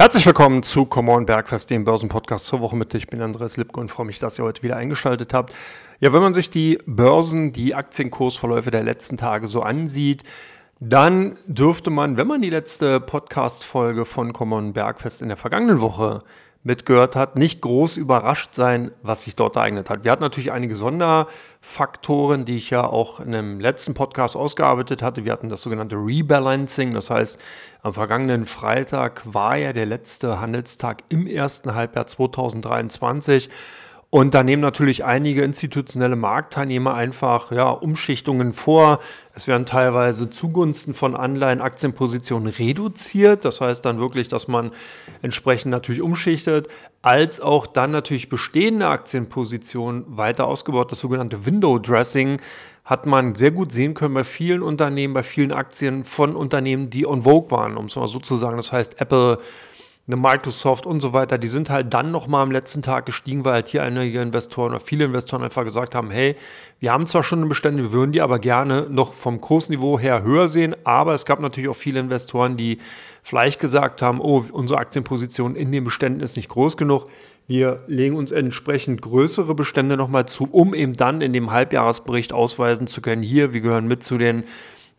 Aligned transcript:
Herzlich 0.00 0.24
willkommen 0.24 0.62
zu 0.62 0.86
Come 0.86 1.12
On 1.12 1.26
Bergfest, 1.26 1.68
dem 1.68 1.84
Börsenpodcast 1.84 2.46
zur 2.46 2.60
Woche 2.60 2.74
mit. 2.74 2.94
Ich 2.94 3.08
bin 3.08 3.20
Andreas 3.20 3.58
Lipke 3.58 3.78
und 3.78 3.90
freue 3.90 4.06
mich, 4.06 4.18
dass 4.18 4.38
ihr 4.38 4.46
heute 4.46 4.62
wieder 4.62 4.76
eingeschaltet 4.76 5.34
habt. 5.34 5.54
Ja, 6.00 6.14
wenn 6.14 6.22
man 6.22 6.32
sich 6.32 6.48
die 6.48 6.78
Börsen, 6.86 7.52
die 7.52 7.74
Aktienkursverläufe 7.74 8.70
der 8.70 8.82
letzten 8.82 9.18
Tage 9.18 9.46
so 9.46 9.60
ansieht, 9.60 10.24
dann 10.78 11.36
dürfte 11.46 11.90
man, 11.90 12.16
wenn 12.16 12.26
man 12.26 12.40
die 12.40 12.48
letzte 12.48 12.98
Podcast-Folge 12.98 14.06
von 14.06 14.32
Come 14.32 14.56
On 14.56 14.72
Bergfest 14.72 15.20
in 15.20 15.28
der 15.28 15.36
vergangenen 15.36 15.82
Woche 15.82 16.20
mitgehört 16.62 17.16
hat, 17.16 17.36
nicht 17.36 17.62
groß 17.62 17.96
überrascht 17.96 18.54
sein, 18.54 18.90
was 19.02 19.22
sich 19.22 19.34
dort 19.34 19.56
ereignet 19.56 19.88
hat. 19.88 20.04
Wir 20.04 20.12
hatten 20.12 20.22
natürlich 20.22 20.52
einige 20.52 20.76
Sonderfaktoren, 20.76 22.44
die 22.44 22.58
ich 22.58 22.68
ja 22.68 22.84
auch 22.84 23.20
in 23.20 23.34
einem 23.34 23.60
letzten 23.60 23.94
Podcast 23.94 24.36
ausgearbeitet 24.36 25.02
hatte. 25.02 25.24
Wir 25.24 25.32
hatten 25.32 25.48
das 25.48 25.62
sogenannte 25.62 25.96
Rebalancing, 25.96 26.92
das 26.92 27.08
heißt, 27.08 27.40
am 27.82 27.94
vergangenen 27.94 28.44
Freitag 28.44 29.22
war 29.24 29.56
ja 29.56 29.72
der 29.72 29.86
letzte 29.86 30.38
Handelstag 30.38 31.02
im 31.08 31.26
ersten 31.26 31.74
Halbjahr 31.74 32.06
2023. 32.06 33.48
Und 34.10 34.34
da 34.34 34.42
nehmen 34.42 34.60
natürlich 34.60 35.04
einige 35.04 35.44
institutionelle 35.44 36.16
Marktteilnehmer 36.16 36.94
einfach 36.94 37.52
ja, 37.52 37.70
Umschichtungen 37.70 38.52
vor. 38.52 38.98
Es 39.34 39.46
werden 39.46 39.66
teilweise 39.66 40.28
zugunsten 40.28 40.94
von 40.94 41.14
Anleihen 41.14 41.60
Aktienpositionen 41.60 42.48
reduziert. 42.48 43.44
Das 43.44 43.60
heißt 43.60 43.84
dann 43.84 44.00
wirklich, 44.00 44.26
dass 44.26 44.48
man 44.48 44.72
entsprechend 45.22 45.70
natürlich 45.70 46.02
umschichtet, 46.02 46.66
als 47.02 47.40
auch 47.40 47.68
dann 47.68 47.92
natürlich 47.92 48.28
bestehende 48.28 48.88
Aktienpositionen 48.88 50.04
weiter 50.08 50.48
ausgebaut. 50.48 50.90
Das 50.90 50.98
sogenannte 50.98 51.46
Window 51.46 51.78
Dressing 51.78 52.40
hat 52.84 53.06
man 53.06 53.36
sehr 53.36 53.52
gut 53.52 53.70
sehen 53.70 53.94
können 53.94 54.14
bei 54.14 54.24
vielen 54.24 54.62
Unternehmen, 54.62 55.14
bei 55.14 55.22
vielen 55.22 55.52
Aktien 55.52 56.02
von 56.02 56.34
Unternehmen, 56.34 56.90
die 56.90 57.06
on 57.06 57.22
vogue 57.22 57.52
waren, 57.52 57.76
um 57.76 57.84
es 57.84 57.94
mal 57.94 58.08
so 58.08 58.18
zu 58.18 58.34
sagen. 58.34 58.56
Das 58.56 58.72
heißt 58.72 59.00
Apple, 59.00 59.38
eine 60.12 60.20
Microsoft 60.20 60.86
und 60.86 61.00
so 61.00 61.12
weiter, 61.12 61.38
die 61.38 61.48
sind 61.48 61.70
halt 61.70 61.94
dann 61.94 62.10
nochmal 62.10 62.42
am 62.42 62.50
letzten 62.50 62.82
Tag 62.82 63.06
gestiegen, 63.06 63.44
weil 63.44 63.54
halt 63.54 63.68
hier 63.68 63.82
einige 63.82 64.20
Investoren 64.20 64.72
oder 64.72 64.80
viele 64.80 65.04
Investoren 65.04 65.42
einfach 65.42 65.64
gesagt 65.64 65.94
haben, 65.94 66.10
hey, 66.10 66.36
wir 66.80 66.92
haben 66.92 67.06
zwar 67.06 67.22
schon 67.22 67.40
eine 67.40 67.48
Bestände, 67.48 67.84
wir 67.84 67.92
würden 67.92 68.12
die 68.12 68.20
aber 68.20 68.38
gerne 68.38 68.86
noch 68.90 69.14
vom 69.14 69.40
Kursniveau 69.40 69.98
her 69.98 70.22
höher 70.22 70.48
sehen, 70.48 70.74
aber 70.84 71.14
es 71.14 71.24
gab 71.24 71.40
natürlich 71.40 71.68
auch 71.68 71.76
viele 71.76 72.00
Investoren, 72.00 72.56
die 72.56 72.78
vielleicht 73.22 73.60
gesagt 73.60 74.02
haben, 74.02 74.20
oh, 74.20 74.44
unsere 74.50 74.80
Aktienposition 74.80 75.54
in 75.54 75.70
den 75.70 75.84
Beständen 75.84 76.20
ist 76.20 76.36
nicht 76.36 76.48
groß 76.48 76.76
genug, 76.76 77.06
wir 77.46 77.82
legen 77.88 78.16
uns 78.16 78.30
entsprechend 78.30 79.02
größere 79.02 79.54
Bestände 79.54 79.96
nochmal 79.96 80.26
zu, 80.26 80.48
um 80.50 80.72
eben 80.72 80.96
dann 80.96 81.20
in 81.20 81.32
dem 81.32 81.50
Halbjahresbericht 81.50 82.32
ausweisen 82.32 82.86
zu 82.86 83.00
können, 83.00 83.22
hier, 83.22 83.52
wir 83.52 83.60
gehören 83.60 83.88
mit 83.88 84.04
zu 84.04 84.18
den 84.18 84.44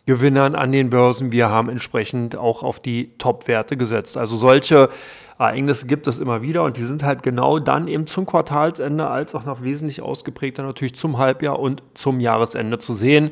Gewinnern 0.05 0.55
an 0.55 0.71
den 0.71 0.89
Börsen. 0.89 1.31
Wir 1.31 1.49
haben 1.49 1.69
entsprechend 1.69 2.35
auch 2.35 2.63
auf 2.63 2.79
die 2.79 3.11
Top-Werte 3.17 3.77
gesetzt. 3.77 4.17
Also 4.17 4.35
solche 4.35 4.89
Ereignisse 5.37 5.87
gibt 5.87 6.07
es 6.07 6.19
immer 6.19 6.41
wieder 6.41 6.63
und 6.63 6.77
die 6.77 6.83
sind 6.83 7.03
halt 7.03 7.23
genau 7.23 7.59
dann 7.59 7.87
eben 7.87 8.07
zum 8.07 8.25
Quartalsende 8.25 9.07
als 9.07 9.33
auch 9.35 9.45
noch 9.45 9.63
wesentlich 9.63 10.01
ausgeprägter 10.01 10.63
natürlich 10.63 10.95
zum 10.95 11.17
Halbjahr 11.17 11.59
und 11.59 11.83
zum 11.93 12.19
Jahresende 12.19 12.79
zu 12.79 12.93
sehen. 12.93 13.31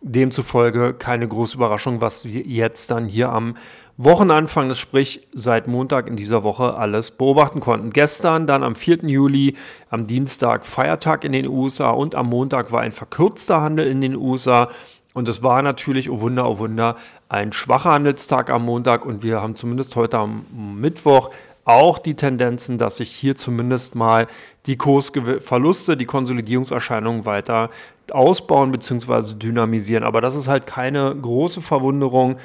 Demzufolge 0.00 0.94
keine 0.94 1.28
große 1.28 1.56
Überraschung, 1.56 2.00
was 2.00 2.24
wir 2.24 2.42
jetzt 2.42 2.90
dann 2.90 3.06
hier 3.06 3.30
am 3.30 3.56
Wochenanfang, 3.96 4.74
sprich 4.74 5.28
seit 5.32 5.68
Montag 5.68 6.08
in 6.08 6.16
dieser 6.16 6.42
Woche 6.42 6.74
alles 6.74 7.12
beobachten 7.12 7.60
konnten. 7.60 7.90
Gestern 7.90 8.46
dann 8.46 8.64
am 8.64 8.74
4. 8.74 9.04
Juli, 9.04 9.56
am 9.90 10.06
Dienstag 10.06 10.66
Feiertag 10.66 11.24
in 11.24 11.32
den 11.32 11.46
USA 11.46 11.90
und 11.90 12.14
am 12.14 12.28
Montag 12.28 12.72
war 12.72 12.80
ein 12.80 12.92
verkürzter 12.92 13.60
Handel 13.60 13.86
in 13.86 14.00
den 14.00 14.16
USA. 14.16 14.70
Und 15.14 15.28
es 15.28 15.42
war 15.42 15.62
natürlich, 15.62 16.10
oh 16.10 16.20
Wunder, 16.20 16.48
oh 16.48 16.58
Wunder, 16.58 16.96
ein 17.28 17.52
schwacher 17.52 17.92
Handelstag 17.92 18.50
am 18.50 18.64
Montag 18.64 19.04
und 19.04 19.22
wir 19.22 19.40
haben 19.40 19.56
zumindest 19.56 19.96
heute 19.96 20.18
am 20.18 20.46
Mittwoch 20.80 21.30
auch 21.64 21.98
die 21.98 22.14
Tendenzen, 22.14 22.78
dass 22.78 22.96
sich 22.96 23.10
hier 23.10 23.36
zumindest 23.36 23.94
mal 23.94 24.26
die 24.66 24.76
Kursverluste, 24.76 25.96
die 25.96 26.06
Konsolidierungserscheinungen 26.06 27.24
weiter 27.24 27.70
ausbauen 28.10 28.72
bzw. 28.72 29.34
dynamisieren. 29.34 30.04
Aber 30.04 30.20
das 30.20 30.34
ist 30.34 30.48
halt 30.48 30.66
keine 30.66 31.14
große 31.14 31.60
Verwunderung, 31.60 32.38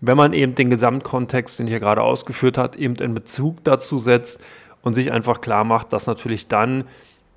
wenn 0.00 0.16
man 0.16 0.32
eben 0.32 0.54
den 0.54 0.70
Gesamtkontext, 0.70 1.58
den 1.58 1.66
ich 1.66 1.72
hier 1.72 1.80
gerade 1.80 2.02
ausgeführt 2.02 2.58
habe, 2.58 2.78
eben 2.78 2.94
in 2.96 3.14
Bezug 3.14 3.64
dazu 3.64 3.98
setzt 3.98 4.40
und 4.82 4.92
sich 4.92 5.10
einfach 5.10 5.40
klar 5.40 5.64
macht, 5.64 5.92
dass 5.92 6.06
natürlich 6.06 6.46
dann 6.46 6.84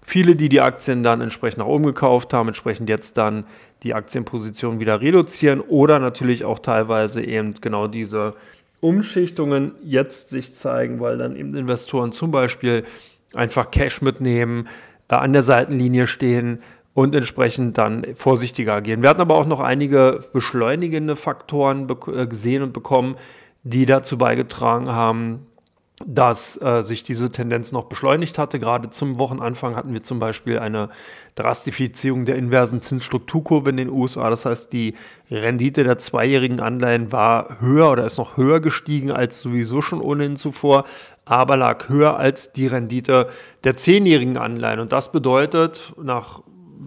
viele, 0.01 0.35
die 0.35 0.49
die 0.49 0.61
Aktien 0.61 1.03
dann 1.03 1.21
entsprechend 1.21 1.59
nach 1.59 1.65
oben 1.65 1.85
gekauft 1.85 2.33
haben, 2.33 2.49
entsprechend 2.49 2.89
jetzt 2.89 3.17
dann 3.17 3.45
die 3.83 3.93
Aktienposition 3.93 4.79
wieder 4.79 5.01
reduzieren 5.01 5.59
oder 5.59 5.99
natürlich 5.99 6.43
auch 6.45 6.59
teilweise 6.59 7.23
eben 7.23 7.55
genau 7.61 7.87
diese 7.87 8.35
Umschichtungen 8.79 9.73
jetzt 9.83 10.29
sich 10.29 10.55
zeigen, 10.55 10.99
weil 10.99 11.17
dann 11.17 11.35
eben 11.35 11.55
Investoren 11.55 12.11
zum 12.11 12.31
Beispiel 12.31 12.83
einfach 13.33 13.71
Cash 13.71 14.01
mitnehmen, 14.01 14.67
äh, 15.07 15.15
an 15.15 15.33
der 15.33 15.43
Seitenlinie 15.43 16.07
stehen 16.07 16.59
und 16.93 17.15
entsprechend 17.15 17.77
dann 17.77 18.05
vorsichtiger 18.15 18.73
agieren. 18.73 19.01
Wir 19.01 19.09
hatten 19.09 19.21
aber 19.21 19.35
auch 19.35 19.45
noch 19.45 19.59
einige 19.61 20.19
beschleunigende 20.33 21.15
Faktoren 21.15 21.87
äh, 22.13 22.27
gesehen 22.27 22.63
und 22.63 22.73
bekommen, 22.73 23.15
die 23.63 23.85
dazu 23.85 24.17
beigetragen 24.17 24.89
haben, 24.89 25.45
dass 26.05 26.61
äh, 26.61 26.83
sich 26.83 27.03
diese 27.03 27.31
Tendenz 27.31 27.71
noch 27.71 27.85
beschleunigt 27.85 28.37
hatte. 28.37 28.59
Gerade 28.59 28.89
zum 28.89 29.19
Wochenanfang 29.19 29.75
hatten 29.75 29.93
wir 29.93 30.03
zum 30.03 30.19
Beispiel 30.19 30.59
eine 30.59 30.89
Drastifizierung 31.35 32.25
der 32.25 32.35
inversen 32.35 32.79
Zinsstrukturkurve 32.79 33.69
in 33.69 33.77
den 33.77 33.89
USA. 33.89 34.29
Das 34.29 34.45
heißt, 34.45 34.71
die 34.73 34.95
Rendite 35.29 35.83
der 35.83 35.97
zweijährigen 35.97 36.59
Anleihen 36.59 37.11
war 37.11 37.61
höher 37.61 37.91
oder 37.91 38.05
ist 38.05 38.17
noch 38.17 38.37
höher 38.37 38.59
gestiegen 38.59 39.11
als 39.11 39.39
sowieso 39.39 39.81
schon 39.81 40.01
ohnehin 40.01 40.35
zuvor, 40.35 40.85
aber 41.25 41.57
lag 41.57 41.89
höher 41.89 42.17
als 42.17 42.51
die 42.51 42.67
Rendite 42.67 43.27
der 43.63 43.77
zehnjährigen 43.77 44.37
Anleihen. 44.37 44.79
Und 44.79 44.91
das 44.91 45.11
bedeutet 45.11 45.93
nach 46.01 46.41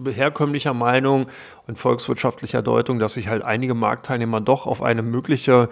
herkömmlicher 0.05 0.73
Meinung 0.73 1.27
und 1.67 1.79
volkswirtschaftlicher 1.79 2.61
Deutung, 2.61 2.99
dass 2.99 3.13
sich 3.13 3.27
halt 3.27 3.43
einige 3.43 3.73
Marktteilnehmer 3.73 4.41
doch 4.41 4.67
auf 4.67 4.81
eine 4.81 5.01
mögliche 5.01 5.69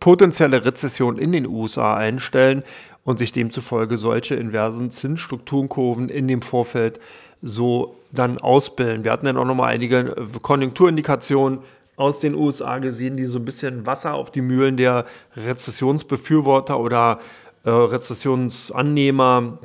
potenzielle 0.00 0.64
Rezession 0.64 1.18
in 1.18 1.32
den 1.32 1.46
USA 1.46 1.96
einstellen 1.96 2.62
und 3.04 3.18
sich 3.18 3.32
demzufolge 3.32 3.96
solche 3.96 4.34
inversen 4.34 4.90
Zinsstrukturkurven 4.90 6.08
in 6.08 6.28
dem 6.28 6.42
Vorfeld 6.42 7.00
so 7.42 7.96
dann 8.12 8.38
ausbilden. 8.38 9.04
Wir 9.04 9.12
hatten 9.12 9.26
dann 9.26 9.36
auch 9.36 9.44
nochmal 9.44 9.72
einige 9.72 9.98
äh, 9.98 10.38
Konjunkturindikationen 10.42 11.60
aus 11.96 12.20
den 12.20 12.34
USA 12.34 12.78
gesehen, 12.78 13.16
die 13.16 13.26
so 13.26 13.38
ein 13.38 13.44
bisschen 13.44 13.86
Wasser 13.86 14.14
auf 14.14 14.30
die 14.30 14.40
Mühlen 14.40 14.76
der 14.76 15.04
Rezessionsbefürworter 15.36 16.78
oder 16.78 17.18
äh, 17.64 17.70
Rezessionsannehmer 17.70 19.58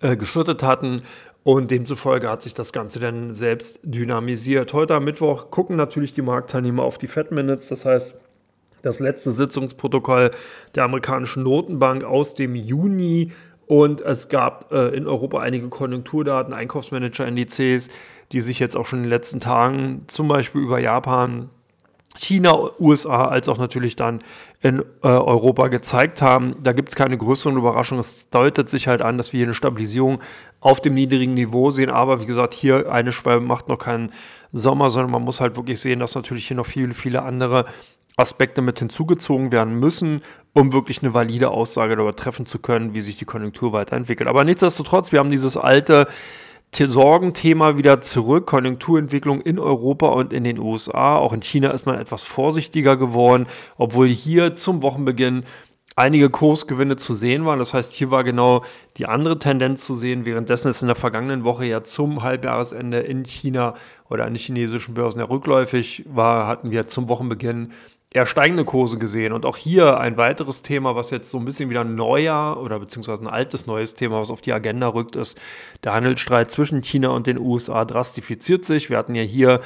äh, 0.00 0.16
geschüttet 0.16 0.62
hatten. 0.62 1.02
Und 1.42 1.70
demzufolge 1.70 2.28
hat 2.28 2.42
sich 2.42 2.54
das 2.54 2.72
Ganze 2.72 2.98
dann 2.98 3.34
selbst 3.34 3.80
dynamisiert. 3.82 4.72
Heute 4.72 4.94
am 4.94 5.04
Mittwoch 5.04 5.50
gucken 5.50 5.76
natürlich 5.76 6.12
die 6.12 6.22
Marktteilnehmer 6.22 6.82
auf 6.82 6.98
die 6.98 7.06
Fed 7.06 7.30
Minutes. 7.30 7.68
Das 7.68 7.86
heißt, 7.86 8.14
das 8.82 9.00
letzte 9.00 9.32
Sitzungsprotokoll 9.32 10.30
der 10.74 10.84
amerikanischen 10.84 11.42
Notenbank 11.42 12.04
aus 12.04 12.34
dem 12.34 12.54
Juni. 12.54 13.32
Und 13.66 14.00
es 14.00 14.28
gab 14.28 14.72
äh, 14.72 14.88
in 14.88 15.06
Europa 15.06 15.38
einige 15.38 15.68
Konjunkturdaten, 15.68 16.52
Einkaufsmanager-Indizes, 16.52 17.88
die 18.32 18.40
sich 18.40 18.58
jetzt 18.58 18.76
auch 18.76 18.86
schon 18.86 19.00
in 19.00 19.04
den 19.04 19.10
letzten 19.10 19.40
Tagen 19.40 20.04
zum 20.08 20.28
Beispiel 20.28 20.62
über 20.62 20.78
Japan, 20.78 21.50
China, 22.16 22.70
USA 22.80 23.28
als 23.28 23.48
auch 23.48 23.58
natürlich 23.58 23.94
dann 23.94 24.22
in 24.60 24.80
äh, 24.80 25.08
Europa 25.08 25.68
gezeigt 25.68 26.20
haben. 26.20 26.56
Da 26.62 26.72
gibt 26.72 26.88
es 26.88 26.96
keine 26.96 27.16
größeren 27.16 27.56
Überraschungen. 27.56 28.00
Es 28.00 28.28
deutet 28.30 28.68
sich 28.68 28.88
halt 28.88 29.00
an, 29.00 29.16
dass 29.16 29.32
wir 29.32 29.38
hier 29.38 29.46
eine 29.46 29.54
Stabilisierung 29.54 30.20
auf 30.60 30.80
dem 30.80 30.94
niedrigen 30.94 31.34
Niveau 31.34 31.70
sehen. 31.70 31.88
Aber 31.88 32.20
wie 32.20 32.26
gesagt, 32.26 32.52
hier 32.52 32.92
eine 32.92 33.12
Schwalbe 33.12 33.46
macht 33.46 33.68
noch 33.68 33.78
keinen 33.78 34.12
Sommer, 34.52 34.90
sondern 34.90 35.12
man 35.12 35.22
muss 35.22 35.40
halt 35.40 35.56
wirklich 35.56 35.80
sehen, 35.80 36.00
dass 36.00 36.16
natürlich 36.16 36.48
hier 36.48 36.56
noch 36.56 36.66
viele, 36.66 36.94
viele 36.94 37.22
andere 37.22 37.66
Aspekte 38.16 38.60
mit 38.60 38.80
hinzugezogen 38.80 39.52
werden 39.52 39.78
müssen, 39.78 40.22
um 40.52 40.72
wirklich 40.72 41.02
eine 41.02 41.14
valide 41.14 41.50
Aussage 41.50 41.94
darüber 41.94 42.14
treffen 42.14 42.44
zu 42.44 42.58
können, 42.58 42.92
wie 42.92 43.00
sich 43.00 43.18
die 43.18 43.24
Konjunktur 43.24 43.72
weiterentwickelt. 43.72 44.28
Aber 44.28 44.44
nichtsdestotrotz, 44.44 45.12
wir 45.12 45.20
haben 45.20 45.30
dieses 45.30 45.56
alte 45.56 46.08
Sorgenthema 46.74 47.76
wieder 47.76 48.00
zurück, 48.00 48.46
Konjunkturentwicklung 48.46 49.40
in 49.40 49.58
Europa 49.58 50.08
und 50.08 50.32
in 50.32 50.44
den 50.44 50.58
USA. 50.58 51.16
Auch 51.16 51.32
in 51.32 51.42
China 51.42 51.70
ist 51.70 51.86
man 51.86 51.98
etwas 51.98 52.22
vorsichtiger 52.22 52.96
geworden, 52.96 53.46
obwohl 53.76 54.08
hier 54.08 54.54
zum 54.56 54.82
Wochenbeginn 54.82 55.44
einige 55.96 56.30
Kursgewinne 56.30 56.96
zu 56.96 57.14
sehen 57.14 57.44
waren. 57.44 57.58
Das 57.58 57.74
heißt, 57.74 57.92
hier 57.92 58.10
war 58.10 58.24
genau 58.24 58.64
die 58.96 59.06
andere 59.06 59.38
Tendenz 59.38 59.84
zu 59.84 59.94
sehen, 59.94 60.24
währenddessen 60.24 60.68
es 60.68 60.80
in 60.80 60.88
der 60.88 60.96
vergangenen 60.96 61.44
Woche 61.44 61.66
ja 61.66 61.82
zum 61.82 62.22
Halbjahresende 62.22 63.00
in 63.00 63.24
China 63.24 63.74
oder 64.08 64.24
an 64.24 64.32
den 64.32 64.38
chinesischen 64.38 64.94
Börsen 64.94 65.20
ja 65.20 65.26
rückläufig 65.26 66.04
war, 66.08 66.46
hatten 66.46 66.70
wir 66.70 66.86
zum 66.86 67.08
Wochenbeginn 67.08 67.72
eher 68.12 68.26
steigende 68.26 68.64
Kurse 68.64 68.98
gesehen. 68.98 69.32
Und 69.32 69.46
auch 69.46 69.56
hier 69.56 69.98
ein 70.00 70.16
weiteres 70.16 70.62
Thema, 70.62 70.96
was 70.96 71.10
jetzt 71.10 71.30
so 71.30 71.38
ein 71.38 71.44
bisschen 71.44 71.70
wieder 71.70 71.82
ein 71.82 71.94
neuer 71.94 72.60
oder 72.60 72.80
beziehungsweise 72.80 73.22
ein 73.22 73.28
altes 73.28 73.66
neues 73.66 73.94
Thema, 73.94 74.20
was 74.20 74.30
auf 74.30 74.40
die 74.40 74.52
Agenda 74.52 74.88
rückt, 74.88 75.16
ist, 75.16 75.40
der 75.84 75.92
Handelsstreit 75.92 76.50
zwischen 76.50 76.82
China 76.82 77.10
und 77.10 77.26
den 77.26 77.38
USA 77.38 77.84
drastifiziert 77.84 78.64
sich. 78.64 78.90
Wir 78.90 78.98
hatten 78.98 79.14
ja 79.14 79.22
hier 79.22 79.60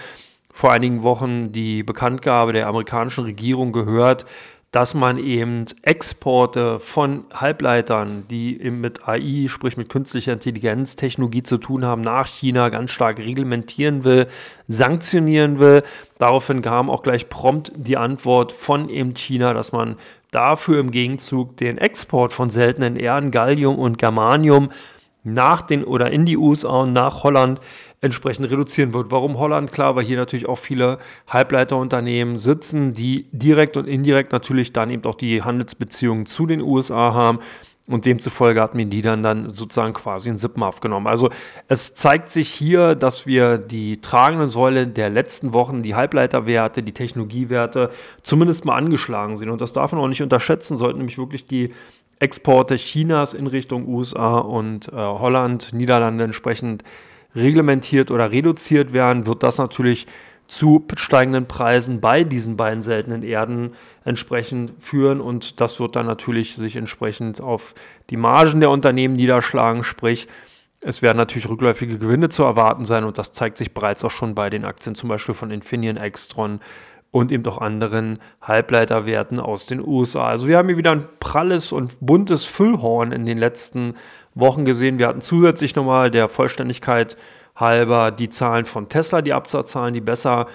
vor 0.53 0.73
einigen 0.73 1.03
Wochen 1.03 1.53
die 1.53 1.83
Bekanntgabe 1.83 2.53
der 2.53 2.69
amerikanischen 2.69 3.25
Regierung 3.25 3.73
gehört, 3.73 4.25
dass 4.75 4.93
man 4.93 5.19
eben 5.19 5.67
Exporte 5.83 6.81
von 6.81 7.27
Halbleitern, 7.33 8.25
die 8.29 8.61
eben 8.61 8.81
mit 8.81 9.07
AI, 9.07 9.47
sprich 9.49 9.77
mit 9.77 9.89
künstlicher 9.89 10.33
Intelligenz, 10.33 10.97
Technologie 10.97 11.45
zu 11.45 11.59
tun 11.59 11.85
haben, 11.85 12.01
nach 12.01 12.27
China 12.27 12.71
ganz 12.71 12.91
stark 12.91 13.21
reglementieren 13.21 14.03
will, 14.03 14.27
sanktionieren 14.67 15.61
will. 15.61 15.85
Daraufhin 16.19 16.61
kam 16.61 16.91
auch 16.91 17.05
gleich 17.05 17.29
prompt 17.29 17.71
die 17.77 17.97
Antwort 17.97 18.51
von 18.51 18.89
eben 18.89 19.15
China, 19.15 19.55
dass 19.55 19.71
man 19.71 19.95
dafür 20.33 20.81
im 20.81 20.91
Gegenzug 20.91 21.57
den 21.57 21.79
Export 21.79 22.33
von 22.33 22.51
seltenen 22.51 22.97
Erden, 22.97 23.31
Gallium 23.31 23.79
und 23.79 23.97
Germanium 23.97 24.71
nach 25.23 25.63
den 25.63 25.85
oder 25.85 26.11
in 26.11 26.27
die 26.27 26.37
USA 26.37 26.81
und 26.81 26.93
nach 26.93 27.23
Holland 27.23 27.61
entsprechend 28.05 28.51
reduzieren 28.51 28.93
wird. 28.93 29.11
Warum 29.11 29.39
Holland? 29.39 29.73
Klar, 29.73 29.97
weil 29.97 30.05
hier 30.05 30.19
natürlich 30.19 30.47
auch 30.47 30.59
viele 30.59 30.99
Halbleiterunternehmen 31.27 32.39
sitzen, 32.39 32.93
die 32.93 33.27
direkt 33.33 33.77
und 33.77 33.89
indirekt 33.89 34.31
natürlich 34.31 34.73
dann 34.73 34.91
eben 34.91 35.05
auch 35.05 35.15
die 35.15 35.43
Handelsbeziehungen 35.43 36.27
zu 36.27 36.47
den 36.47 36.61
USA 36.61 37.15
haben. 37.15 37.39
Und 37.87 38.07
demzufolge 38.07 38.63
hat 38.63 38.75
mir 38.75 38.87
die 38.87 39.03
dann, 39.03 39.23
dann 39.23 39.53
sozusagen 39.53 39.93
quasi 39.93 40.31
in 40.31 40.39
Sippen 40.39 40.63
aufgenommen. 40.63 41.07
Also 41.07 41.29
es 41.69 41.95
zeigt 41.95 42.31
sich 42.31 42.49
hier, 42.49 42.95
dass 42.95 43.27
wir 43.27 43.59
die 43.59 44.01
tragende 44.01 44.49
Säule 44.49 44.87
der 44.87 45.11
letzten 45.11 45.53
Wochen, 45.53 45.83
die 45.83 45.95
Halbleiterwerte, 45.95 46.83
die 46.83 46.93
Technologiewerte, 46.93 47.91
zumindest 48.23 48.65
mal 48.65 48.77
angeschlagen 48.77 49.37
sind. 49.37 49.51
Und 49.51 49.61
das 49.61 49.75
darf 49.75 49.93
man 49.93 50.01
auch 50.01 50.09
nicht 50.09 50.23
unterschätzen, 50.23 50.79
sollten 50.79 50.99
nämlich 50.99 51.19
wirklich 51.19 51.47
die 51.47 51.75
Exporte 52.21 52.77
Chinas 52.77 53.35
in 53.35 53.47
Richtung 53.47 53.87
USA 53.87 54.39
und 54.39 54.89
äh, 54.89 54.93
Holland, 54.93 55.75
Niederlande 55.75 56.25
entsprechend 56.25 56.85
reglementiert 57.35 58.11
oder 58.11 58.31
reduziert 58.31 58.93
werden, 58.93 59.27
wird 59.27 59.43
das 59.43 59.59
natürlich 59.59 60.07
zu 60.47 60.85
steigenden 60.97 61.47
Preisen 61.47 62.01
bei 62.01 62.23
diesen 62.23 62.57
beiden 62.57 62.83
seltenen 62.83 63.23
Erden 63.23 63.73
entsprechend 64.05 64.73
führen. 64.79 65.21
Und 65.21 65.61
das 65.61 65.81
wird 65.81 65.97
dann 65.97 66.07
natürlich 66.07 66.57
sich 66.57 66.77
entsprechend 66.77 67.41
auf 67.41 67.75
die 68.11 68.17
Margen 68.17 68.61
der 68.61 68.71
Unternehmen 68.71 69.17
niederschlagen, 69.17 69.85
sprich 69.85 70.29
es 70.87 71.01
werden 71.01 71.17
natürlich 71.17 71.49
rückläufige 71.49 71.99
Gewinne 71.99 72.29
zu 72.29 72.43
erwarten 72.43 72.85
sein. 72.85 73.05
Und 73.05 73.17
das 73.17 73.33
zeigt 73.33 73.57
sich 73.57 73.73
bereits 73.73 74.05
auch 74.05 74.11
schon 74.11 74.35
bei 74.35 74.51
den 74.51 74.67
Aktien 74.67 74.95
zum 74.95 75.09
Beispiel 75.09 75.35
von 75.35 75.51
Infineon, 75.51 75.97
Extron 75.97 76.61
und 77.11 77.33
eben 77.33 77.47
auch 77.47 77.59
anderen 77.59 78.19
Halbleiterwerten 78.43 79.41
aus 79.41 79.67
den 79.67 79.81
USA. 79.81 80.27
Also 80.27 80.47
wir 80.47 80.59
haben 80.59 80.69
hier 80.69 80.77
wieder 80.77 80.93
ein 80.93 81.07
pralles 81.21 81.73
und 81.73 81.97
buntes 82.01 82.45
Füllhorn 82.45 83.13
in 83.13 83.25
den 83.25 83.39
letzten 83.39 83.95
Wochen 84.35 84.65
gesehen. 84.65 84.99
Wir 84.99 85.09
hatten 85.09 85.21
zusätzlich 85.21 85.75
nochmal 85.75 86.11
der 86.11 86.29
Vollständigkeit 86.29 87.17
halber 87.57 88.11
die 88.11 88.29
Zahlen 88.29 88.67
von 88.67 88.89
Tesla, 88.89 89.23
die 89.23 89.33
Absatzzahlen, 89.33 89.95
die 89.95 90.01
besser 90.01 90.49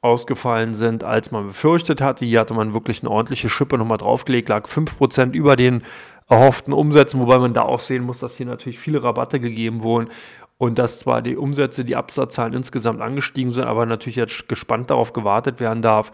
ausgefallen 0.00 0.74
sind, 0.74 1.04
als 1.04 1.30
man 1.30 1.48
befürchtet 1.48 2.00
hatte. 2.00 2.24
Hier 2.24 2.40
hatte 2.40 2.54
man 2.54 2.72
wirklich 2.72 3.02
eine 3.02 3.10
ordentliche 3.10 3.48
Schippe 3.48 3.76
nochmal 3.76 3.98
draufgelegt, 3.98 4.48
lag 4.48 4.66
5% 4.66 5.32
über 5.32 5.56
den 5.56 5.82
erhofften 6.28 6.72
Umsätzen, 6.72 7.20
wobei 7.20 7.38
man 7.38 7.54
da 7.54 7.62
auch 7.62 7.80
sehen 7.80 8.04
muss, 8.04 8.18
dass 8.18 8.36
hier 8.36 8.46
natürlich 8.46 8.78
viele 8.78 9.02
Rabatte 9.02 9.40
gegeben 9.40 9.82
wurden 9.82 10.08
und 10.58 10.78
dass 10.78 11.00
zwar 11.00 11.22
die 11.22 11.36
Umsätze, 11.36 11.84
die 11.84 11.96
Absatzzahlen 11.96 12.54
insgesamt 12.54 13.00
angestiegen 13.00 13.50
sind, 13.50 13.64
aber 13.64 13.86
natürlich 13.86 14.16
jetzt 14.16 14.48
gespannt 14.48 14.90
darauf 14.90 15.12
gewartet 15.12 15.60
werden 15.60 15.82
darf, 15.82 16.12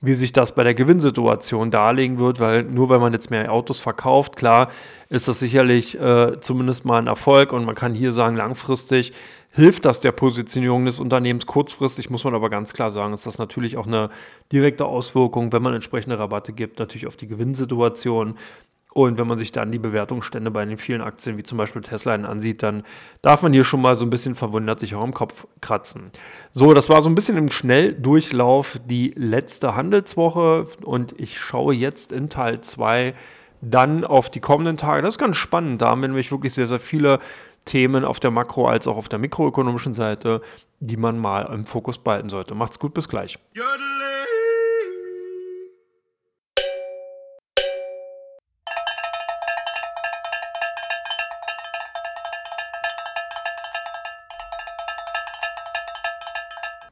wie 0.00 0.14
sich 0.14 0.32
das 0.32 0.54
bei 0.54 0.62
der 0.62 0.74
Gewinnsituation 0.74 1.70
darlegen 1.70 2.18
wird, 2.18 2.38
weil 2.38 2.64
nur 2.64 2.90
wenn 2.90 3.00
man 3.00 3.12
jetzt 3.12 3.30
mehr 3.30 3.50
Autos 3.52 3.80
verkauft, 3.80 4.36
klar, 4.36 4.70
ist 5.08 5.26
das 5.26 5.40
sicherlich 5.40 5.98
äh, 5.98 6.40
zumindest 6.40 6.84
mal 6.84 6.98
ein 6.98 7.06
Erfolg 7.06 7.52
und 7.52 7.64
man 7.64 7.74
kann 7.74 7.94
hier 7.94 8.12
sagen, 8.12 8.36
langfristig 8.36 9.12
hilft 9.50 9.86
das 9.86 10.00
der 10.00 10.12
Positionierung 10.12 10.84
des 10.84 11.00
Unternehmens. 11.00 11.46
Kurzfristig 11.46 12.10
muss 12.10 12.24
man 12.24 12.34
aber 12.34 12.50
ganz 12.50 12.74
klar 12.74 12.90
sagen, 12.90 13.14
ist 13.14 13.24
das 13.26 13.38
natürlich 13.38 13.78
auch 13.78 13.86
eine 13.86 14.10
direkte 14.52 14.84
Auswirkung, 14.84 15.50
wenn 15.52 15.62
man 15.62 15.72
entsprechende 15.74 16.18
Rabatte 16.18 16.52
gibt, 16.52 16.78
natürlich 16.78 17.06
auf 17.06 17.16
die 17.16 17.26
Gewinnsituation. 17.26 18.36
Und 18.96 19.18
wenn 19.18 19.26
man 19.26 19.36
sich 19.36 19.52
dann 19.52 19.70
die 19.72 19.78
Bewertungsstände 19.78 20.50
bei 20.50 20.64
den 20.64 20.78
vielen 20.78 21.02
Aktien, 21.02 21.36
wie 21.36 21.42
zum 21.42 21.58
Beispiel 21.58 21.82
Tesla, 21.82 22.14
ansieht, 22.14 22.62
dann 22.62 22.82
darf 23.20 23.42
man 23.42 23.52
hier 23.52 23.62
schon 23.62 23.82
mal 23.82 23.94
so 23.94 24.06
ein 24.06 24.10
bisschen 24.10 24.34
verwundert 24.34 24.80
sich 24.80 24.94
auch 24.94 25.04
im 25.04 25.12
Kopf 25.12 25.46
kratzen. 25.60 26.10
So, 26.52 26.72
das 26.72 26.88
war 26.88 27.02
so 27.02 27.10
ein 27.10 27.14
bisschen 27.14 27.36
im 27.36 27.50
Schnelldurchlauf 27.50 28.80
die 28.86 29.12
letzte 29.14 29.76
Handelswoche 29.76 30.68
und 30.82 31.14
ich 31.20 31.38
schaue 31.38 31.74
jetzt 31.74 32.10
in 32.10 32.30
Teil 32.30 32.62
2 32.62 33.12
dann 33.60 34.02
auf 34.02 34.30
die 34.30 34.40
kommenden 34.40 34.78
Tage. 34.78 35.02
Das 35.02 35.16
ist 35.16 35.18
ganz 35.18 35.36
spannend. 35.36 35.82
Da 35.82 35.90
haben 35.90 36.00
wir 36.00 36.08
nämlich 36.08 36.32
wirklich 36.32 36.54
sehr, 36.54 36.68
sehr 36.68 36.80
viele 36.80 37.20
Themen 37.66 38.02
auf 38.02 38.18
der 38.18 38.30
Makro- 38.30 38.66
als 38.66 38.86
auch 38.86 38.96
auf 38.96 39.10
der 39.10 39.18
mikroökonomischen 39.18 39.92
Seite, 39.92 40.40
die 40.80 40.96
man 40.96 41.18
mal 41.18 41.42
im 41.52 41.66
Fokus 41.66 41.98
behalten 41.98 42.30
sollte. 42.30 42.54
Macht's 42.54 42.78
gut, 42.78 42.94
bis 42.94 43.10
gleich. 43.10 43.38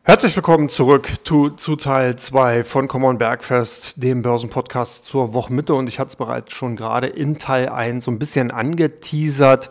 Herzlich 0.06 0.36
willkommen 0.36 0.68
zurück 0.68 1.08
zu, 1.24 1.48
zu 1.48 1.76
Teil 1.76 2.16
2 2.16 2.64
von 2.64 2.88
Common 2.88 3.16
Bergfest, 3.16 3.94
dem 3.96 4.20
Börsenpodcast 4.20 5.06
zur 5.06 5.32
Wochenmitte. 5.32 5.72
Und 5.72 5.86
ich 5.86 5.98
hatte 5.98 6.08
es 6.08 6.16
bereits 6.16 6.52
schon 6.52 6.76
gerade 6.76 7.06
in 7.06 7.38
Teil 7.38 7.70
1 7.70 8.04
so 8.04 8.10
ein 8.10 8.18
bisschen 8.18 8.50
angeteasert 8.50 9.70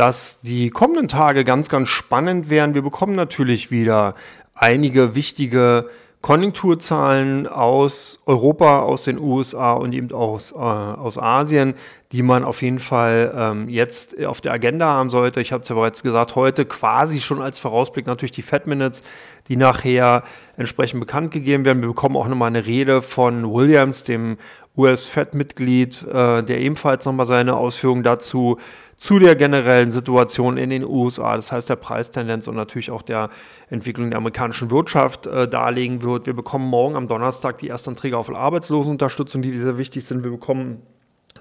dass 0.00 0.40
die 0.40 0.70
kommenden 0.70 1.08
Tage 1.08 1.44
ganz, 1.44 1.68
ganz 1.68 1.90
spannend 1.90 2.48
werden. 2.48 2.74
Wir 2.74 2.80
bekommen 2.80 3.14
natürlich 3.14 3.70
wieder 3.70 4.14
einige 4.54 5.14
wichtige 5.14 5.90
Konjunkturzahlen 6.22 7.46
aus 7.46 8.22
Europa, 8.26 8.80
aus 8.80 9.04
den 9.04 9.18
USA 9.18 9.72
und 9.72 9.94
eben 9.94 10.12
aus, 10.12 10.52
äh, 10.52 10.56
aus 10.56 11.16
Asien, 11.16 11.74
die 12.12 12.22
man 12.22 12.44
auf 12.44 12.60
jeden 12.60 12.78
Fall 12.78 13.32
ähm, 13.34 13.68
jetzt 13.70 14.22
auf 14.24 14.42
der 14.42 14.52
Agenda 14.52 14.86
haben 14.86 15.08
sollte. 15.08 15.40
Ich 15.40 15.50
habe 15.50 15.62
es 15.62 15.68
ja 15.70 15.74
bereits 15.74 16.02
gesagt, 16.02 16.36
heute 16.36 16.66
quasi 16.66 17.20
schon 17.20 17.40
als 17.40 17.58
Vorausblick 17.58 18.06
natürlich 18.06 18.32
die 18.32 18.42
Fed 18.42 18.66
Minutes, 18.66 19.02
die 19.48 19.56
nachher 19.56 20.22
entsprechend 20.58 21.00
bekannt 21.00 21.30
gegeben 21.30 21.64
werden. 21.64 21.80
Wir 21.80 21.88
bekommen 21.88 22.16
auch 22.16 22.28
nochmal 22.28 22.48
eine 22.48 22.66
Rede 22.66 23.00
von 23.00 23.50
Williams, 23.50 24.04
dem 24.04 24.36
US-Fed-Mitglied, 24.76 26.02
äh, 26.02 26.42
der 26.42 26.58
ebenfalls 26.58 27.06
nochmal 27.06 27.26
seine 27.26 27.56
Ausführungen 27.56 28.02
dazu 28.02 28.58
zu 29.00 29.18
der 29.18 29.34
generellen 29.34 29.90
Situation 29.90 30.58
in 30.58 30.68
den 30.68 30.84
USA, 30.84 31.34
das 31.34 31.50
heißt 31.50 31.70
der 31.70 31.76
Preistendenz 31.76 32.46
und 32.46 32.54
natürlich 32.54 32.90
auch 32.90 33.00
der 33.00 33.30
Entwicklung 33.70 34.10
der 34.10 34.18
amerikanischen 34.18 34.70
Wirtschaft 34.70 35.26
äh, 35.26 35.48
darlegen 35.48 36.02
wird. 36.02 36.26
Wir 36.26 36.34
bekommen 36.34 36.68
morgen 36.68 36.96
am 36.96 37.08
Donnerstag 37.08 37.56
die 37.58 37.70
ersten 37.70 37.90
Anträge 37.90 38.18
auf 38.18 38.28
Arbeitslosenunterstützung, 38.28 39.40
die 39.40 39.58
sehr 39.58 39.78
wichtig 39.78 40.04
sind. 40.04 40.22
Wir 40.22 40.30
bekommen 40.30 40.82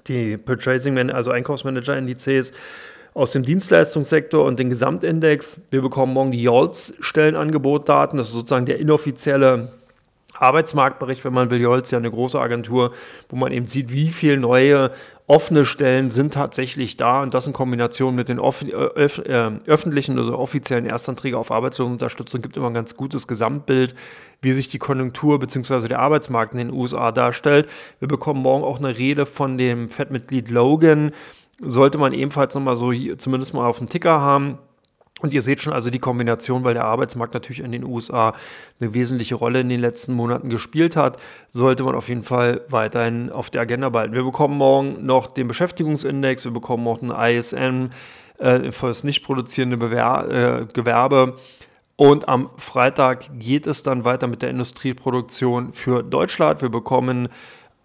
die 0.08 0.38
Purchasing, 0.38 1.12
also 1.12 1.32
Einkaufsmanager-Indizes 1.32 2.54
aus 3.14 3.32
dem 3.32 3.44
Dienstleistungssektor 3.44 4.46
und 4.46 4.58
den 4.58 4.70
Gesamtindex. 4.70 5.60
Wir 5.70 5.82
bekommen 5.82 6.14
morgen 6.14 6.32
die 6.32 6.42
JOLTS-Stellenangebotdaten, 6.42 8.18
das 8.18 8.28
ist 8.30 8.36
sozusagen 8.36 8.68
der 8.68 8.80
inoffizielle 8.80 9.74
Arbeitsmarktbericht, 10.42 11.24
wenn 11.26 11.34
man 11.34 11.52
will. 11.52 11.62
Jolz 11.62 11.92
ja 11.92 11.98
eine 11.98 12.10
große 12.10 12.40
Agentur, 12.40 12.94
wo 13.30 13.36
man 13.36 13.52
eben 13.52 13.68
sieht, 13.68 13.92
wie 13.92 14.10
viele 14.10 14.38
neue 14.38 14.92
offene 15.28 15.66
Stellen 15.66 16.10
sind 16.10 16.34
tatsächlich 16.34 16.98
da 16.98 17.22
und 17.22 17.36
das 17.36 17.46
in 17.46 17.54
Kombination 17.54 18.16
mit 18.16 18.30
den 18.30 18.40
öf 18.40 18.66
öf 18.74 19.20
äh, 19.20 19.52
öffentlichen 19.68 20.14
oder 20.14 20.30
also 20.30 20.40
offiziellen 20.40 20.88
Erstanträgen 20.88 21.38
auf 21.38 21.52
Arbeitslosenunterstützung 21.52 22.42
gibt 22.42 22.58
immer 22.58 22.68
ein 22.68 22.74
ganz 22.74 22.96
gutes 22.96 23.28
Gesamtbild, 23.28 23.94
wie 24.42 24.54
sich 24.54 24.70
die 24.70 24.80
Konjunktur 24.80 25.40
bzw. 25.40 25.88
der 25.88 26.00
Arbeitsmarkt 26.00 26.54
in 26.54 26.58
den 26.58 26.72
USA 26.72 27.12
darstellt. 27.12 27.70
Wir 28.00 28.08
bekommen 28.08 28.42
morgen 28.42 28.64
auch 28.64 28.80
eine 28.80 28.98
Rede 28.98 29.28
von 29.28 29.60
dem 29.60 29.90
FED-Mitglied 29.90 30.50
Logan. 30.50 31.12
Sollte 31.62 31.98
man 31.98 32.14
ebenfalls 32.14 32.56
nochmal 32.56 32.76
so 32.76 32.92
hier, 32.92 33.18
zumindest 33.20 33.54
mal 33.54 33.68
auf 33.68 33.78
dem 33.78 33.90
Ticker 33.90 34.22
haben 34.22 34.58
und 35.22 35.34
ihr 35.34 35.42
seht 35.42 35.62
schon 35.62 35.74
also 35.74 35.90
die 35.90 36.00
Kombination, 36.00 36.64
weil 36.64 36.74
der 36.74 36.86
Arbeitsmarkt 36.86 37.34
natürlich 37.34 37.62
in 37.62 37.72
den 37.72 37.84
USA 37.84 38.34
eine 38.80 38.94
wesentliche 38.94 39.36
Rolle 39.36 39.62
in 39.62 39.70
den 39.70 39.80
letzten 39.80 40.14
Monaten 40.14 40.50
gespielt 40.50 40.96
hat, 40.96 41.20
sollte 41.48 41.84
man 41.84 41.96
auf 41.96 42.10
jeden 42.10 42.24
Fall 42.24 42.62
weiterhin 42.70 43.32
auf 43.32 43.50
der 43.50 43.62
Agenda 43.62 43.90
behalten. 43.90 44.14
Wir 44.14 44.24
bekommen 44.24 44.58
morgen 44.58 45.06
noch 45.06 45.28
den 45.28 45.48
Beschäftigungsindex, 45.48 46.46
wir 46.46 46.52
bekommen 46.52 46.88
auch 46.88 47.02
einen 47.02 47.12
ISN 47.12 47.92
äh, 48.38 48.72
für 48.72 48.88
das 48.88 49.04
nicht 49.04 49.24
produzierende 49.24 49.78
Bewer 49.78 50.30
äh, 50.30 50.74
Gewerbe. 50.74 51.36
Und 52.00 52.30
am 52.30 52.52
Freitag 52.56 53.30
geht 53.38 53.68
es 53.68 53.84
dann 53.84 54.06
weiter 54.06 54.28
mit 54.28 54.42
der 54.42 54.50
Industrieproduktion 54.50 55.74
für 55.74 56.02
Deutschland. 56.02 56.62
Wir 56.62 56.70
bekommen 56.70 57.28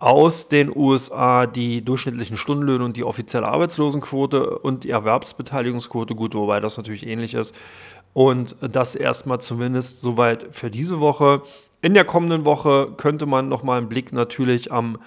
aus 0.05 0.49
den 0.49 0.71
USA 0.77 1.47
die 1.47 1.83
durchschnittlichen 1.83 2.37
Stundenlöhne 2.37 2.85
und 2.85 2.95
die 2.99 3.05
offizielle 3.05 3.49
Arbeitslosenquote 3.49 4.59
und 4.59 4.85
die 4.85 4.91
Erwerbsbeteiligungsquote, 4.91 6.15
gut, 6.15 6.35
wobei 6.35 6.61
das 6.61 6.77
natürlich 6.77 7.07
ähnlich 7.07 7.33
ist. 7.33 7.55
Und 8.13 8.55
das 8.61 8.97
erstmal 8.97 9.41
zumindest 9.41 10.03
soweit 10.03 10.49
für 10.51 10.71
diese 10.71 11.01
Woche. 11.01 11.41
In 11.81 11.95
der 11.95 12.05
kommenden 12.05 12.45
Woche 12.45 12.93
könnte 12.99 13.25
man 13.25 13.49
nochmal 13.49 13.79
einen 13.79 13.89
Blick 13.89 14.13
natürlich 14.13 14.71
am 14.71 14.99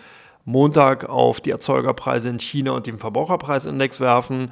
Montag 0.45 1.07
auf 1.07 1.41
die 1.41 1.51
Erzeugerpreise 1.51 2.29
in 2.29 2.39
China 2.39 2.71
und 2.71 2.87
den 2.87 2.97
Verbraucherpreisindex 2.97 3.99
werfen. 3.99 4.51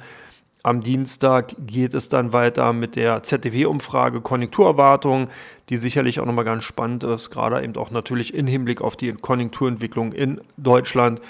Am 0.66 0.80
Dienstag 0.80 1.54
geht 1.64 1.94
es 1.94 2.08
dann 2.08 2.32
weiter 2.32 2.72
mit 2.72 2.96
der 2.96 3.22
ZDW-Umfrage 3.22 4.20
Konjunkturerwartung, 4.20 5.28
die 5.68 5.76
sicherlich 5.76 6.18
auch 6.18 6.26
nochmal 6.26 6.44
ganz 6.44 6.64
spannend 6.64 7.04
ist, 7.04 7.30
gerade 7.30 7.62
eben 7.62 7.76
auch 7.76 7.92
natürlich 7.92 8.34
im 8.34 8.48
Hinblick 8.48 8.80
auf 8.80 8.96
die 8.96 9.12
Konjunkturentwicklung 9.12 10.10
in 10.10 10.40
Deutschland. 10.56 11.20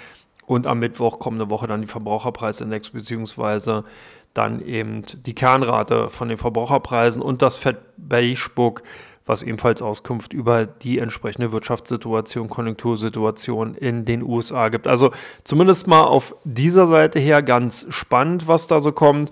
Und 0.47 0.67
am 0.67 0.79
Mittwoch 0.79 1.19
kommende 1.19 1.51
Woche 1.51 1.67
dann 1.67 1.83
die 1.83 1.87
Verbraucherpreisindex 1.87 2.89
beziehungsweise 2.89 3.85
dann 4.33 4.65
eben 4.65 5.03
die 5.27 5.35
Kernrate 5.35 6.09
von 6.09 6.31
den 6.31 6.39
Verbraucherpreisen 6.39 7.21
und 7.21 7.43
das 7.43 7.59
Fed 7.59 7.77
Beige 7.99 8.49
Book, 8.55 8.85
was 9.27 9.43
ebenfalls 9.43 9.83
Auskunft 9.83 10.33
über 10.33 10.65
die 10.67 10.99
entsprechende 10.99 11.53
Wirtschaftssituation, 11.53 12.49
Konjunktursituation 12.49 13.75
in 13.75 14.05
den 14.05 14.23
USA 14.23 14.69
gibt. 14.69 14.87
Also 14.87 15.11
zumindest 15.45 15.89
mal 15.89 16.05
auf 16.05 16.37
dieser 16.45 16.87
Seite 16.87 17.19
her 17.19 17.43
ganz 17.43 17.87
spannend, 17.91 18.49
was 18.49 18.69
da 18.69 18.81
so 18.81 18.93
kommt. 18.93 19.31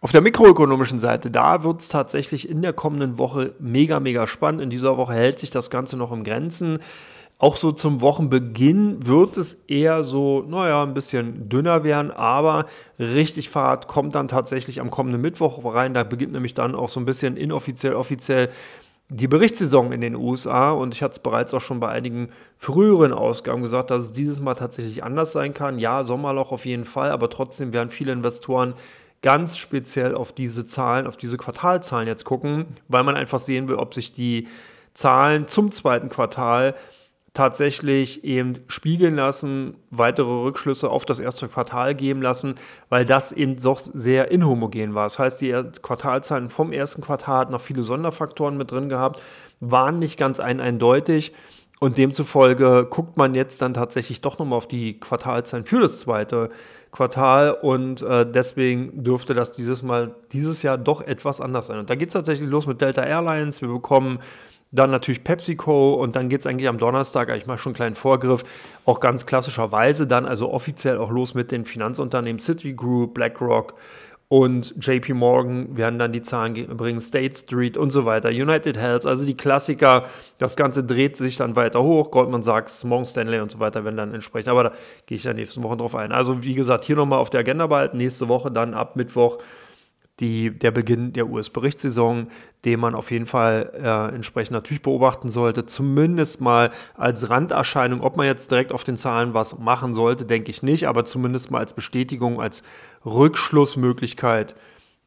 Auf 0.00 0.12
der 0.12 0.20
mikroökonomischen 0.20 0.98
Seite, 0.98 1.30
da 1.30 1.64
wird 1.64 1.80
es 1.80 1.88
tatsächlich 1.88 2.48
in 2.48 2.62
der 2.62 2.72
kommenden 2.72 3.18
Woche 3.18 3.54
mega, 3.58 4.00
mega 4.00 4.26
spannend. 4.26 4.62
In 4.62 4.70
dieser 4.70 4.96
Woche 4.96 5.14
hält 5.14 5.38
sich 5.38 5.50
das 5.50 5.70
Ganze 5.70 5.96
noch 5.96 6.12
im 6.12 6.24
Grenzen. 6.24 6.78
Auch 7.38 7.58
so 7.58 7.70
zum 7.70 8.00
Wochenbeginn 8.00 9.06
wird 9.06 9.36
es 9.36 9.54
eher 9.68 10.02
so, 10.02 10.42
naja, 10.48 10.82
ein 10.82 10.94
bisschen 10.94 11.50
dünner 11.50 11.84
werden, 11.84 12.10
aber 12.10 12.64
richtig 12.98 13.50
Fahrt 13.50 13.88
kommt 13.88 14.14
dann 14.14 14.28
tatsächlich 14.28 14.80
am 14.80 14.90
kommenden 14.90 15.20
Mittwoch 15.20 15.62
rein. 15.74 15.92
Da 15.92 16.02
beginnt 16.02 16.32
nämlich 16.32 16.54
dann 16.54 16.74
auch 16.74 16.88
so 16.88 16.98
ein 16.98 17.04
bisschen 17.04 17.36
inoffiziell, 17.36 17.94
offiziell 17.94 18.48
die 19.08 19.28
Berichtssaison 19.28 19.92
in 19.92 20.00
den 20.00 20.16
USA. 20.16 20.70
Und 20.72 20.94
ich 20.94 21.02
hatte 21.02 21.12
es 21.12 21.18
bereits 21.18 21.54
auch 21.54 21.60
schon 21.60 21.80
bei 21.80 21.88
einigen 21.88 22.30
früheren 22.58 23.12
Ausgaben 23.12 23.62
gesagt, 23.62 23.90
dass 23.90 24.04
es 24.04 24.12
dieses 24.12 24.40
Mal 24.40 24.54
tatsächlich 24.54 25.04
anders 25.04 25.32
sein 25.32 25.54
kann. 25.54 25.78
Ja, 25.78 26.02
Sommerloch 26.02 26.52
auf 26.52 26.66
jeden 26.66 26.84
Fall, 26.84 27.10
aber 27.10 27.30
trotzdem 27.30 27.72
werden 27.72 27.90
viele 27.90 28.12
Investoren 28.12 28.74
ganz 29.22 29.56
speziell 29.56 30.14
auf 30.14 30.32
diese 30.32 30.66
Zahlen, 30.66 31.06
auf 31.06 31.16
diese 31.16 31.36
Quartalzahlen 31.36 32.06
jetzt 32.06 32.24
gucken, 32.24 32.66
weil 32.88 33.02
man 33.02 33.16
einfach 33.16 33.38
sehen 33.38 33.68
will, 33.68 33.76
ob 33.76 33.94
sich 33.94 34.12
die 34.12 34.48
Zahlen 34.94 35.48
zum 35.48 35.72
zweiten 35.72 36.08
Quartal 36.08 36.74
tatsächlich 37.36 38.24
eben 38.24 38.54
spiegeln 38.66 39.14
lassen, 39.16 39.74
weitere 39.90 40.32
Rückschlüsse 40.32 40.88
auf 40.88 41.04
das 41.04 41.20
erste 41.20 41.48
Quartal 41.48 41.94
geben 41.94 42.22
lassen, 42.22 42.54
weil 42.88 43.04
das 43.04 43.30
eben 43.30 43.60
doch 43.60 43.78
sehr 43.78 44.30
inhomogen 44.30 44.94
war. 44.94 45.04
Das 45.04 45.18
heißt, 45.18 45.42
die 45.42 45.54
Quartalzahlen 45.82 46.48
vom 46.48 46.72
ersten 46.72 47.02
Quartal 47.02 47.40
hatten 47.40 47.52
noch 47.52 47.60
viele 47.60 47.82
Sonderfaktoren 47.82 48.56
mit 48.56 48.70
drin 48.70 48.88
gehabt, 48.88 49.20
waren 49.60 49.98
nicht 49.98 50.18
ganz 50.18 50.40
ein 50.40 50.60
eindeutig. 50.60 51.34
Und 51.78 51.98
demzufolge 51.98 52.86
guckt 52.88 53.18
man 53.18 53.34
jetzt 53.34 53.60
dann 53.60 53.74
tatsächlich 53.74 54.22
doch 54.22 54.38
nochmal 54.38 54.56
auf 54.56 54.66
die 54.66 54.98
Quartalzahlen 54.98 55.66
für 55.66 55.80
das 55.80 56.00
zweite 56.00 56.48
Quartal 56.90 57.50
und 57.50 58.00
äh, 58.00 58.24
deswegen 58.24 59.04
dürfte 59.04 59.34
das 59.34 59.52
dieses 59.52 59.82
Mal, 59.82 60.14
dieses 60.32 60.62
Jahr 60.62 60.78
doch 60.78 61.02
etwas 61.02 61.42
anders 61.42 61.66
sein. 61.66 61.78
Und 61.78 61.90
da 61.90 61.94
geht 61.94 62.08
es 62.08 62.14
tatsächlich 62.14 62.48
los 62.48 62.66
mit 62.66 62.80
Delta 62.80 63.02
Airlines. 63.02 63.60
Wir 63.60 63.68
bekommen 63.68 64.20
dann 64.76 64.90
natürlich 64.90 65.24
PepsiCo 65.24 65.94
und 65.94 66.16
dann 66.16 66.28
geht 66.28 66.40
es 66.40 66.46
eigentlich 66.46 66.68
am 66.68 66.78
Donnerstag, 66.78 67.34
ich 67.36 67.46
mache 67.46 67.58
schon 67.58 67.70
einen 67.70 67.76
kleinen 67.76 67.94
Vorgriff, 67.96 68.44
auch 68.84 69.00
ganz 69.00 69.26
klassischerweise 69.26 70.06
dann 70.06 70.26
also 70.26 70.52
offiziell 70.52 70.98
auch 70.98 71.10
los 71.10 71.34
mit 71.34 71.50
den 71.50 71.64
Finanzunternehmen 71.64 72.38
Citigroup, 72.38 73.14
BlackRock 73.14 73.74
und 74.28 74.74
JP 74.84 75.14
Morgan 75.14 75.76
werden 75.76 76.00
dann 76.00 76.10
die 76.10 76.22
Zahlen 76.22 76.54
bringen, 76.76 77.00
State 77.00 77.36
Street 77.36 77.76
und 77.76 77.90
so 77.90 78.06
weiter, 78.06 78.30
United 78.30 78.76
Health, 78.76 79.06
also 79.06 79.24
die 79.24 79.36
Klassiker. 79.36 80.04
Das 80.38 80.56
Ganze 80.56 80.82
dreht 80.82 81.16
sich 81.16 81.36
dann 81.36 81.54
weiter 81.54 81.82
hoch. 81.82 82.10
Goldman 82.10 82.42
Sachs, 82.42 82.82
Morgan 82.82 83.06
Stanley 83.06 83.38
und 83.38 83.52
so 83.52 83.60
weiter 83.60 83.84
werden 83.84 83.96
dann 83.96 84.14
entsprechend. 84.14 84.48
Aber 84.48 84.64
da 84.64 84.72
gehe 85.06 85.16
ich 85.16 85.22
dann 85.22 85.36
nächste 85.36 85.62
Woche 85.62 85.76
drauf 85.76 85.94
ein. 85.94 86.10
Also 86.10 86.42
wie 86.42 86.54
gesagt, 86.54 86.84
hier 86.84 86.96
nochmal 86.96 87.20
auf 87.20 87.30
der 87.30 87.40
Agenda 87.40 87.68
behalten. 87.68 87.98
Nächste 87.98 88.26
Woche 88.26 88.50
dann 88.50 88.74
ab 88.74 88.96
Mittwoch 88.96 89.38
die, 90.20 90.50
der 90.50 90.70
Beginn 90.70 91.12
der 91.12 91.28
US-Berichtssaison, 91.28 92.28
den 92.64 92.80
man 92.80 92.94
auf 92.94 93.10
jeden 93.10 93.26
Fall 93.26 93.70
äh, 93.74 94.14
entsprechend 94.14 94.52
natürlich 94.52 94.82
beobachten 94.82 95.28
sollte. 95.28 95.66
Zumindest 95.66 96.40
mal 96.40 96.70
als 96.94 97.28
Randerscheinung, 97.28 98.00
ob 98.00 98.16
man 98.16 98.26
jetzt 98.26 98.50
direkt 98.50 98.72
auf 98.72 98.82
den 98.82 98.96
Zahlen 98.96 99.34
was 99.34 99.58
machen 99.58 99.92
sollte, 99.92 100.24
denke 100.24 100.50
ich 100.50 100.62
nicht, 100.62 100.88
aber 100.88 101.04
zumindest 101.04 101.50
mal 101.50 101.58
als 101.58 101.74
Bestätigung, 101.74 102.40
als 102.40 102.62
Rückschlussmöglichkeit 103.04 104.56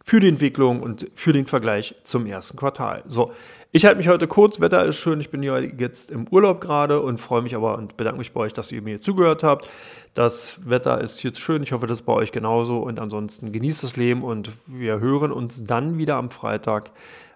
für 0.04 0.20
die 0.20 0.28
Entwicklung 0.28 0.82
und 0.82 1.08
für 1.14 1.34
den 1.34 1.46
Vergleich 1.46 1.96
zum 2.04 2.26
ersten 2.26 2.58
Quartal. 2.58 3.04
So, 3.08 3.32
ich 3.72 3.86
halte 3.86 3.98
mich 3.98 4.08
heute 4.08 4.28
kurz, 4.28 4.60
Wetter 4.60 4.86
ist 4.86 4.96
schön, 4.96 5.20
ich 5.20 5.30
bin 5.30 5.44
ja 5.44 5.60
jetzt 5.60 6.10
im 6.10 6.28
Urlaub 6.30 6.62
gerade 6.62 7.02
und 7.02 7.20
freue 7.20 7.42
mich 7.42 7.56
aber 7.56 7.78
und 7.78 7.98
bedanke 7.98 8.18
mich 8.18 8.32
bei 8.32 8.42
euch, 8.42 8.54
dass 8.54 8.72
ihr 8.72 8.82
mir 8.82 9.02
zugehört 9.02 9.44
habt. 9.44 9.70
Das 10.16 10.60
Wetter 10.68 11.02
ist 11.02 11.22
jetzt 11.22 11.40
schön, 11.40 11.62
ich 11.62 11.72
hoffe, 11.72 11.86
das 11.86 12.00
ist 12.00 12.06
bei 12.06 12.14
euch 12.14 12.32
genauso 12.32 12.80
und 12.80 13.00
ansonsten 13.00 13.52
genießt 13.52 13.84
das 13.84 13.96
Leben 13.96 14.24
und 14.24 14.52
wir 14.66 15.00
hören 15.00 15.32
uns 15.32 15.66
dann 15.66 15.98
wieder 15.98 16.16
am 16.16 16.32
Freitag 16.32 16.92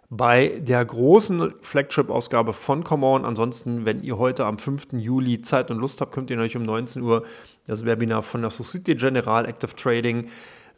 bei 0.09 0.59
der 0.59 0.85
großen 0.85 1.53
Flagship-Ausgabe 1.61 2.53
von 2.53 2.83
Come 2.83 3.05
On. 3.05 3.25
Ansonsten, 3.25 3.85
wenn 3.85 4.03
ihr 4.03 4.17
heute 4.17 4.45
am 4.45 4.59
5. 4.59 4.93
Juli 4.93 5.41
Zeit 5.41 5.71
und 5.71 5.79
Lust 5.79 6.01
habt, 6.01 6.13
könnt 6.13 6.29
ihr 6.29 6.37
euch 6.37 6.55
um 6.55 6.63
19 6.63 7.01
Uhr 7.01 7.23
das 7.65 7.85
Webinar 7.85 8.21
von 8.21 8.41
der 8.41 8.51
Societe 8.51 8.95
General 8.95 9.45
Active 9.45 9.75
Trading 9.75 10.29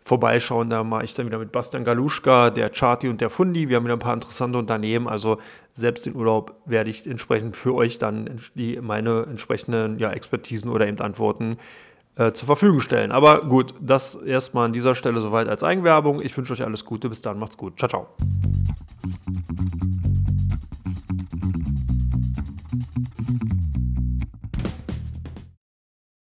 vorbeischauen. 0.06 0.70
Da 0.70 0.84
mache 0.84 1.04
ich 1.04 1.16
dann 1.16 1.26
wieder 1.26 1.40
mit 1.40 1.52
Bastian 1.52 1.84
Galuschka, 1.84 2.52
der 2.52 2.70
Charty 2.70 3.10
und 3.10 3.20
der 3.20 3.32
Fundi. 3.32 3.68
Wir 3.68 3.78
haben 3.78 3.86
wieder 3.86 3.96
ein 3.96 4.00
paar 4.00 4.14
interessante 4.14 4.58
Unternehmen. 4.58 5.08
Also 5.08 5.40
selbst 5.74 6.06
in 6.08 6.16
Urlaub 6.16 6.56
werde 6.66 6.92
ich 6.92 7.08
entsprechend 7.08 7.58
für 7.58 7.74
euch 7.74 7.98
dann 7.98 8.40
die, 8.54 8.80
meine 8.80 9.24
entsprechenden 9.24 9.98
ja, 9.98 10.12
Expertisen 10.12 10.70
oder 10.70 10.88
eben 10.88 11.00
Antworten 11.00 11.58
äh, 12.18 12.32
zur 12.34 12.46
Verfügung 12.46 12.82
stellen. 12.82 13.12
Aber 13.12 13.42
gut, 13.42 13.74
das 13.82 14.14
erstmal 14.14 14.66
an 14.66 14.74
dieser 14.74 14.94
Stelle 14.94 15.20
soweit 15.22 15.50
als 15.50 15.64
Eigenwerbung. 15.64 16.22
Ich 16.22 16.38
wünsche 16.38 16.54
euch 16.54 16.64
alles 16.64 16.86
Gute. 16.86 17.10
Bis 17.10 17.24
dann, 17.24 17.40
macht's 17.40 17.58
gut. 17.58 17.80
Ciao, 17.80 17.90
ciao. 17.90 18.08